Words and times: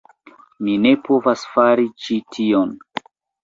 Mi 0.67 0.77
ne 0.85 0.93
povas 1.11 1.45
fari 1.59 1.87
ĉi 2.07 2.21
tion! 2.35 2.77